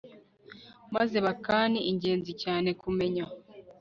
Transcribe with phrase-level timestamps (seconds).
[0.95, 3.23] maze bakaNi ingenzi cyane kumenya